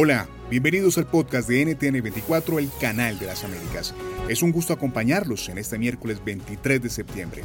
Hola, 0.00 0.28
bienvenidos 0.48 0.96
al 0.96 1.08
podcast 1.08 1.48
de 1.48 1.66
NTN24, 1.66 2.60
el 2.60 2.70
canal 2.80 3.18
de 3.18 3.26
las 3.26 3.42
Américas. 3.42 3.96
Es 4.28 4.44
un 4.44 4.52
gusto 4.52 4.72
acompañarlos 4.72 5.48
en 5.48 5.58
este 5.58 5.76
miércoles 5.76 6.24
23 6.24 6.80
de 6.80 6.88
septiembre. 6.88 7.42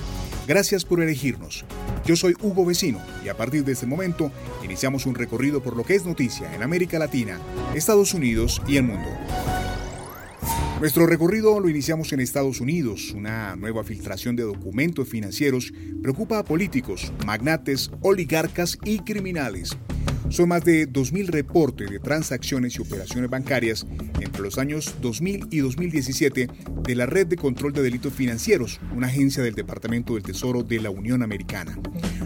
Gracias 0.47 0.85
por 0.85 1.01
elegirnos. 1.01 1.65
Yo 2.05 2.15
soy 2.15 2.35
Hugo 2.43 2.63
Vecino 2.63 3.01
y 3.25 3.29
a 3.29 3.35
partir 3.35 3.65
de 3.65 3.71
este 3.71 3.87
momento 3.87 4.31
iniciamos 4.63 5.07
un 5.07 5.15
recorrido 5.15 5.63
por 5.63 5.75
lo 5.75 5.83
que 5.83 5.95
es 5.95 6.05
noticia 6.05 6.53
en 6.53 6.61
América 6.61 6.99
Latina, 6.99 7.39
Estados 7.73 8.13
Unidos 8.13 8.61
y 8.67 8.77
el 8.77 8.83
mundo. 8.83 9.09
Nuestro 10.79 11.07
recorrido 11.07 11.59
lo 11.59 11.69
iniciamos 11.69 12.13
en 12.13 12.19
Estados 12.19 12.61
Unidos. 12.61 13.13
Una 13.15 13.55
nueva 13.55 13.83
filtración 13.83 14.35
de 14.35 14.43
documentos 14.43 15.09
financieros 15.09 15.73
preocupa 16.03 16.37
a 16.37 16.45
políticos, 16.45 17.13
magnates, 17.25 17.89
oligarcas 18.03 18.77
y 18.85 18.99
criminales. 18.99 19.75
Son 20.33 20.49
más 20.49 20.65
de 20.65 20.89
2.000 20.89 21.27
reportes 21.27 21.91
de 21.91 21.99
transacciones 21.99 22.75
y 22.75 22.81
operaciones 22.81 23.29
bancarias 23.29 23.85
entre 24.19 24.41
los 24.41 24.57
años 24.57 24.95
2000 24.99 25.49
y 25.51 25.59
2017 25.59 26.47
de 26.81 26.95
la 26.95 27.05
Red 27.05 27.27
de 27.27 27.35
Control 27.35 27.71
de 27.71 27.83
Delitos 27.83 28.13
Financieros, 28.13 28.79
una 28.95 29.05
agencia 29.05 29.43
del 29.43 29.53
Departamento 29.53 30.15
del 30.15 30.23
Tesoro 30.23 30.63
de 30.63 30.79
la 30.79 30.89
Unión 30.89 31.21
Americana. 31.21 31.77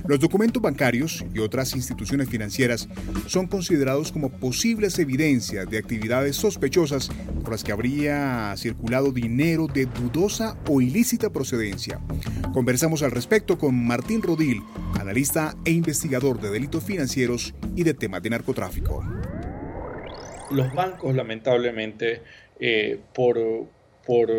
Los 0.07 0.21
documentos 0.21 0.63
bancarios 0.63 1.25
y 1.33 1.39
otras 1.39 1.75
instituciones 1.75 2.29
financieras 2.29 2.87
son 3.25 3.47
considerados 3.47 4.13
como 4.13 4.29
posibles 4.29 4.97
evidencias 4.99 5.69
de 5.69 5.77
actividades 5.77 6.37
sospechosas 6.37 7.09
por 7.41 7.51
las 7.51 7.65
que 7.65 7.73
habría 7.73 8.53
circulado 8.55 9.11
dinero 9.11 9.67
de 9.67 9.85
dudosa 9.85 10.55
o 10.69 10.79
ilícita 10.79 11.29
procedencia. 11.29 11.99
Conversamos 12.53 13.03
al 13.03 13.11
respecto 13.11 13.57
con 13.57 13.85
Martín 13.85 14.21
Rodil, 14.21 14.63
analista 14.99 15.55
e 15.65 15.71
investigador 15.71 16.39
de 16.39 16.49
delitos 16.49 16.83
financieros 16.83 17.53
y 17.75 17.83
de 17.83 17.93
temas 17.93 18.21
de 18.21 18.29
narcotráfico. 18.29 19.03
Los 20.51 20.73
bancos, 20.73 21.15
lamentablemente, 21.15 22.21
eh, 22.59 22.99
por, 23.13 23.37
por, 24.05 24.29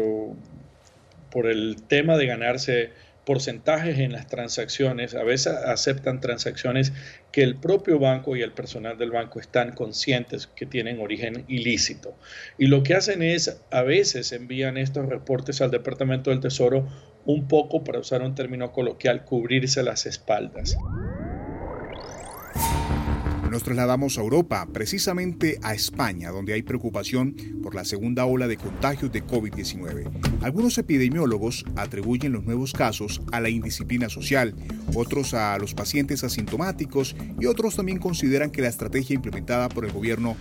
por 1.31 1.47
el 1.47 1.83
tema 1.83 2.17
de 2.17 2.27
ganarse 2.27 2.91
porcentajes 3.29 3.99
en 3.99 4.13
las 4.13 4.27
transacciones, 4.27 5.15
a 5.15 5.23
veces 5.23 5.53
aceptan 5.53 6.19
transacciones 6.19 6.95
que 7.31 7.43
el 7.43 7.57
propio 7.57 7.99
banco 7.99 8.37
y 8.37 8.41
el 8.41 8.53
personal 8.53 8.97
del 8.97 9.11
banco 9.11 9.39
están 9.39 9.73
conscientes 9.75 10.47
que 10.47 10.65
tienen 10.65 10.99
origen 10.99 11.45
ilícito. 11.47 12.17
Y 12.57 12.69
lo 12.69 12.83
que 12.83 12.95
hacen 12.95 13.21
es, 13.21 13.61
a 13.71 13.83
veces 13.83 14.33
envían 14.33 14.79
estos 14.79 15.11
reportes 15.11 15.61
al 15.61 15.71
Departamento 15.71 16.31
del 16.31 16.41
Tesoro 16.41 16.89
un 17.27 17.49
poco, 17.49 17.85
para 17.85 17.99
usar 17.99 18.23
un 18.23 18.35
término 18.35 18.73
coloquial, 18.73 19.27
cubrirse 19.27 19.83
las 19.83 20.07
espaldas. 20.07 20.79
Nos 23.51 23.63
trasladamos 23.63 24.19
a 24.19 24.21
Europa, 24.21 24.69
precisamente 24.73 25.59
a 25.63 25.73
España, 25.73 26.31
donde 26.31 26.53
hay 26.53 26.63
preocupación 26.63 27.35
por 27.63 27.75
la 27.75 27.87
segunda 27.87 28.27
ola 28.27 28.47
de 28.47 28.59
contagios 28.59 29.11
de 29.11 29.25
COVID-19. 29.25 30.43
Algunos 30.43 30.77
epidemiólogos 30.77 31.65
atribuyen 31.75 32.33
los 32.33 32.45
nuevos 32.45 32.75
casos 32.75 33.23
a 33.33 33.41
la 33.41 33.49
indisciplina 33.49 34.11
social, 34.11 34.55
otros 34.95 35.33
a 35.33 35.57
los 35.59 35.73
pacientes 35.75 36.25
asintomáticos 36.25 37.17
y 37.41 37.47
otros 37.47 37.77
también 37.77 37.99
consideran 37.99 38.51
que 38.51 38.61
la 38.61 38.69
estrategia 38.69 39.15
implementada 39.15 39.71
por 39.71 39.87
el 39.87 39.93
gobierno 39.93 40.37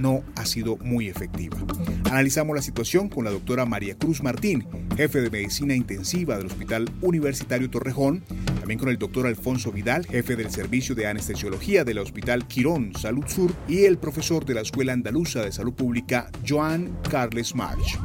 no 0.00 0.22
ha 0.36 0.46
sido 0.46 0.76
muy 0.76 1.08
efectiva. 1.08 1.58
Analizamos 2.04 2.54
la 2.54 2.62
situación 2.62 3.08
con 3.08 3.24
la 3.24 3.32
doctora 3.32 3.66
María 3.66 3.96
Cruz 3.96 4.22
Martín, 4.22 4.66
jefe 4.96 5.20
de 5.20 5.30
medicina 5.30 5.74
intensiva 5.74 6.36
del 6.36 6.46
Hospital 6.46 6.88
Universitario 7.00 7.68
Torrejón, 7.70 8.22
también 8.62 8.78
con 8.78 8.90
el 8.90 8.96
doctor 8.96 9.26
Alfonso 9.26 9.72
Vidal, 9.72 10.06
jefe 10.06 10.36
del 10.36 10.48
servicio 10.48 10.94
de 10.94 11.08
anestesiología 11.08 11.82
del 11.82 11.98
Hospital 11.98 12.46
Quirón 12.46 12.92
Salud 12.94 13.24
Sur, 13.26 13.52
y 13.66 13.86
el 13.86 13.98
profesor 13.98 14.44
de 14.44 14.54
la 14.54 14.60
Escuela 14.60 14.92
Andaluza 14.92 15.42
de 15.42 15.50
Salud 15.50 15.72
Pública, 15.72 16.30
Joan 16.46 16.96
Carles 17.10 17.56
March. 17.56 17.98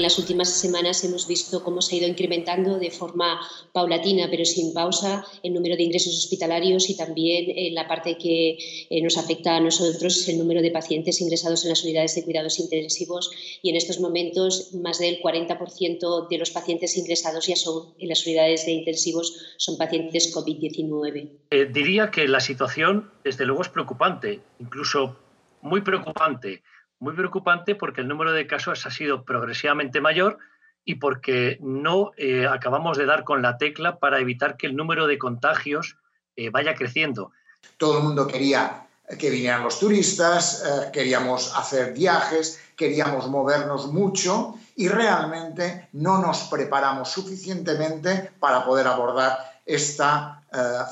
En 0.00 0.04
las 0.04 0.18
últimas 0.18 0.48
semanas 0.48 1.04
hemos 1.04 1.28
visto 1.28 1.62
cómo 1.62 1.82
se 1.82 1.94
ha 1.94 1.98
ido 1.98 2.08
incrementando 2.08 2.78
de 2.78 2.90
forma 2.90 3.38
paulatina, 3.74 4.28
pero 4.30 4.46
sin 4.46 4.72
pausa, 4.72 5.26
el 5.42 5.52
número 5.52 5.76
de 5.76 5.82
ingresos 5.82 6.16
hospitalarios 6.16 6.88
y 6.88 6.96
también 6.96 7.52
en 7.54 7.74
la 7.74 7.86
parte 7.86 8.16
que 8.16 8.56
eh, 8.88 9.02
nos 9.02 9.18
afecta 9.18 9.56
a 9.56 9.60
nosotros, 9.60 10.26
el 10.26 10.38
número 10.38 10.62
de 10.62 10.70
pacientes 10.70 11.20
ingresados 11.20 11.64
en 11.64 11.68
las 11.68 11.84
unidades 11.84 12.14
de 12.14 12.24
cuidados 12.24 12.58
intensivos. 12.58 13.30
Y 13.60 13.68
en 13.68 13.76
estos 13.76 14.00
momentos, 14.00 14.72
más 14.72 15.00
del 15.00 15.20
40% 15.20 16.28
de 16.30 16.38
los 16.38 16.50
pacientes 16.50 16.96
ingresados 16.96 17.46
ya 17.46 17.56
son 17.56 17.92
en 17.98 18.08
las 18.08 18.24
unidades 18.24 18.64
de 18.64 18.72
intensivos 18.72 19.54
son 19.58 19.76
pacientes 19.76 20.34
COVID-19. 20.34 21.28
Eh, 21.50 21.68
diría 21.70 22.10
que 22.10 22.26
la 22.26 22.40
situación, 22.40 23.10
desde 23.22 23.44
luego, 23.44 23.60
es 23.60 23.68
preocupante, 23.68 24.40
incluso 24.60 25.18
muy 25.60 25.82
preocupante 25.82 26.62
muy 27.00 27.14
preocupante 27.14 27.74
porque 27.74 28.02
el 28.02 28.08
número 28.08 28.32
de 28.32 28.46
casos 28.46 28.86
ha 28.86 28.90
sido 28.90 29.24
progresivamente 29.24 30.00
mayor 30.00 30.38
y 30.84 30.96
porque 30.96 31.58
no 31.60 32.12
eh, 32.16 32.46
acabamos 32.46 32.96
de 32.96 33.06
dar 33.06 33.24
con 33.24 33.42
la 33.42 33.58
tecla 33.58 33.98
para 33.98 34.20
evitar 34.20 34.56
que 34.56 34.66
el 34.66 34.76
número 34.76 35.06
de 35.06 35.18
contagios 35.18 35.96
eh, 36.36 36.50
vaya 36.50 36.74
creciendo. 36.74 37.32
Todo 37.76 37.98
el 37.98 38.04
mundo 38.04 38.26
quería 38.26 38.86
que 39.18 39.30
vinieran 39.30 39.64
los 39.64 39.80
turistas, 39.80 40.64
eh, 40.64 40.90
queríamos 40.92 41.56
hacer 41.56 41.92
viajes, 41.92 42.60
queríamos 42.76 43.28
movernos 43.28 43.92
mucho 43.92 44.54
y 44.76 44.88
realmente 44.88 45.88
no 45.92 46.18
nos 46.18 46.44
preparamos 46.44 47.10
suficientemente 47.10 48.32
para 48.38 48.64
poder 48.64 48.86
abordar 48.86 49.38
esta 49.66 50.36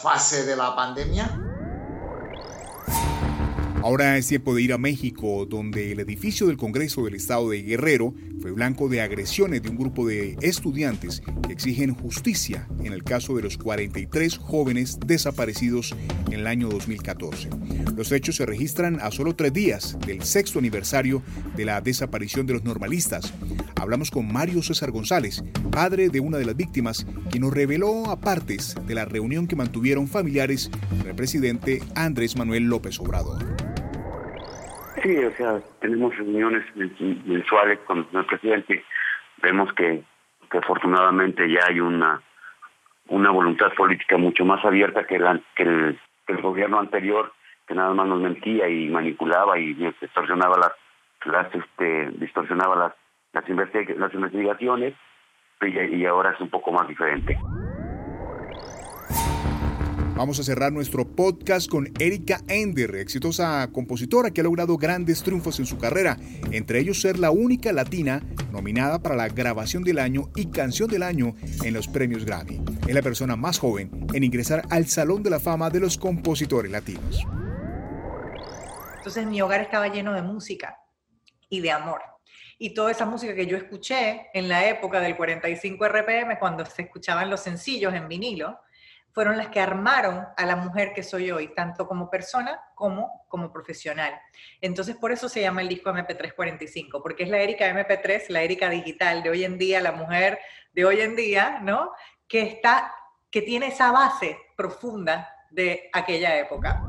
fase 0.00 0.44
de 0.44 0.54
la 0.54 0.76
pandemia. 0.76 1.47
Ahora 3.88 4.18
es 4.18 4.26
tiempo 4.26 4.54
de 4.54 4.60
ir 4.60 4.74
a 4.74 4.76
México, 4.76 5.46
donde 5.46 5.92
el 5.92 6.00
edificio 6.00 6.48
del 6.48 6.58
Congreso 6.58 7.06
del 7.06 7.14
Estado 7.14 7.48
de 7.48 7.62
Guerrero 7.62 8.14
fue 8.38 8.50
blanco 8.50 8.90
de 8.90 9.00
agresiones 9.00 9.62
de 9.62 9.70
un 9.70 9.78
grupo 9.78 10.06
de 10.06 10.36
estudiantes 10.42 11.22
que 11.46 11.54
exigen 11.54 11.94
justicia 11.94 12.68
en 12.84 12.92
el 12.92 13.02
caso 13.02 13.34
de 13.34 13.40
los 13.40 13.56
43 13.56 14.36
jóvenes 14.36 14.98
desaparecidos 15.06 15.96
en 16.26 16.34
el 16.34 16.46
año 16.46 16.68
2014. 16.68 17.48
Los 17.96 18.12
hechos 18.12 18.36
se 18.36 18.44
registran 18.44 19.00
a 19.00 19.10
solo 19.10 19.34
tres 19.34 19.54
días 19.54 19.96
del 20.06 20.22
sexto 20.22 20.58
aniversario 20.58 21.22
de 21.56 21.64
la 21.64 21.80
desaparición 21.80 22.46
de 22.46 22.52
los 22.52 22.64
normalistas. 22.64 23.32
Hablamos 23.74 24.10
con 24.10 24.30
Mario 24.30 24.62
César 24.62 24.90
González, 24.90 25.42
padre 25.70 26.10
de 26.10 26.20
una 26.20 26.36
de 26.36 26.44
las 26.44 26.56
víctimas, 26.56 27.06
quien 27.30 27.40
nos 27.40 27.54
reveló 27.54 28.10
a 28.10 28.20
partes 28.20 28.74
de 28.86 28.94
la 28.94 29.06
reunión 29.06 29.46
que 29.46 29.56
mantuvieron 29.56 30.08
familiares 30.08 30.70
con 30.90 31.08
el 31.08 31.14
presidente 31.14 31.82
Andrés 31.94 32.36
Manuel 32.36 32.64
López 32.64 33.00
Obrador. 33.00 33.57
Sí, 35.08 35.16
o 35.24 35.30
sea, 35.36 35.58
tenemos 35.80 36.14
reuniones 36.18 36.66
mensuales 36.76 37.78
con 37.86 38.06
el 38.12 38.26
presidente. 38.26 38.84
Vemos 39.40 39.72
que, 39.72 40.02
afortunadamente 40.50 41.50
ya 41.50 41.60
hay 41.66 41.80
una 41.80 42.20
una 43.06 43.30
voluntad 43.30 43.72
política 43.74 44.18
mucho 44.18 44.44
más 44.44 44.62
abierta 44.66 45.06
que, 45.06 45.18
la, 45.18 45.40
que, 45.56 45.62
el, 45.62 46.42
gobierno 46.42 46.78
anterior, 46.78 47.32
que 47.66 47.74
nada 47.74 47.94
más 47.94 48.06
nos 48.06 48.20
mentía 48.20 48.68
y 48.68 48.90
manipulaba 48.90 49.58
y 49.58 49.72
distorsionaba 49.72 50.58
las, 50.58 50.72
las 51.24 51.54
este, 51.54 52.10
distorsionaba 52.18 52.76
las 52.76 52.92
las, 53.32 54.14
investigaciones 54.14 54.92
y 55.62 56.04
ahora 56.04 56.32
es 56.32 56.40
un 56.40 56.50
poco 56.50 56.70
más 56.70 56.86
diferente. 56.86 57.34
Vamos 60.18 60.40
a 60.40 60.42
cerrar 60.42 60.72
nuestro 60.72 61.06
podcast 61.06 61.70
con 61.70 61.92
Erika 62.00 62.40
Ender, 62.48 62.96
exitosa 62.96 63.70
compositora 63.72 64.32
que 64.32 64.40
ha 64.40 64.44
logrado 64.44 64.76
grandes 64.76 65.22
triunfos 65.22 65.60
en 65.60 65.66
su 65.66 65.78
carrera, 65.78 66.16
entre 66.50 66.80
ellos 66.80 67.00
ser 67.00 67.20
la 67.20 67.30
única 67.30 67.72
latina 67.72 68.20
nominada 68.50 69.00
para 69.00 69.14
la 69.14 69.28
grabación 69.28 69.84
del 69.84 70.00
año 70.00 70.28
y 70.34 70.46
canción 70.46 70.88
del 70.88 71.04
año 71.04 71.36
en 71.62 71.72
los 71.72 71.86
premios 71.86 72.24
Grammy. 72.24 72.60
Es 72.88 72.94
la 72.96 73.02
persona 73.02 73.36
más 73.36 73.60
joven 73.60 74.08
en 74.12 74.24
ingresar 74.24 74.64
al 74.70 74.86
Salón 74.86 75.22
de 75.22 75.30
la 75.30 75.38
Fama 75.38 75.70
de 75.70 75.78
los 75.78 75.96
Compositores 75.96 76.72
Latinos. 76.72 77.24
Entonces 78.96 79.24
mi 79.24 79.40
hogar 79.40 79.60
estaba 79.60 79.86
lleno 79.86 80.14
de 80.14 80.22
música 80.22 80.80
y 81.48 81.60
de 81.60 81.70
amor. 81.70 82.02
Y 82.58 82.74
toda 82.74 82.90
esa 82.90 83.06
música 83.06 83.36
que 83.36 83.46
yo 83.46 83.56
escuché 83.56 84.26
en 84.34 84.48
la 84.48 84.68
época 84.68 84.98
del 84.98 85.16
45 85.16 85.88
RPM, 85.88 86.40
cuando 86.40 86.66
se 86.66 86.82
escuchaban 86.82 87.30
los 87.30 87.38
sencillos 87.38 87.94
en 87.94 88.08
vinilo, 88.08 88.58
fueron 89.12 89.36
las 89.36 89.48
que 89.48 89.60
armaron 89.60 90.26
a 90.36 90.46
la 90.46 90.56
mujer 90.56 90.92
que 90.94 91.02
soy 91.02 91.30
hoy, 91.30 91.52
tanto 91.54 91.86
como 91.86 92.10
persona 92.10 92.60
como 92.74 93.18
como 93.28 93.52
profesional. 93.52 94.18
Entonces, 94.60 94.96
por 94.96 95.12
eso 95.12 95.28
se 95.28 95.40
llama 95.40 95.62
el 95.62 95.68
disco 95.68 95.90
MP345, 95.90 97.00
porque 97.02 97.22
es 97.24 97.28
la 97.28 97.38
Erika 97.38 97.68
MP3, 97.68 98.28
la 98.28 98.42
Erika 98.42 98.68
digital 98.70 99.22
de 99.22 99.30
hoy 99.30 99.44
en 99.44 99.58
día, 99.58 99.80
la 99.80 99.92
mujer 99.92 100.40
de 100.72 100.84
hoy 100.84 101.00
en 101.00 101.14
día, 101.14 101.60
¿no? 101.62 101.92
Que 102.26 102.42
está, 102.42 102.92
que 103.30 103.42
tiene 103.42 103.68
esa 103.68 103.92
base 103.92 104.36
profunda 104.56 105.32
de 105.50 105.88
aquella 105.92 106.36
época. 106.38 106.82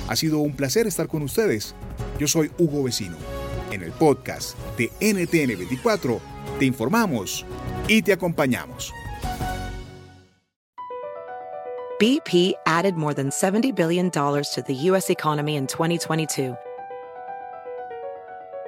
Ha 0.08 0.16
sido 0.16 0.38
un 0.38 0.54
placer 0.54 0.86
estar 0.86 1.06
con 1.06 1.22
ustedes. 1.22 1.74
Yo 2.18 2.26
soy 2.26 2.50
Hugo 2.58 2.82
Vecino. 2.82 3.16
En 3.70 3.82
el 3.82 3.92
podcast 3.92 4.58
de 4.76 4.90
NTN24 5.00 6.18
te 6.58 6.64
informamos 6.64 7.46
y 7.88 8.02
te 8.02 8.12
acompañamos. 8.12 8.92
BP 12.00 12.54
added 12.66 12.96
more 12.96 13.14
than 13.14 13.30
$70 13.30 13.74
billion 13.74 14.10
to 14.10 14.64
the 14.66 14.74
U.S. 14.90 15.10
economy 15.10 15.54
in 15.56 15.66
2022. 15.68 16.56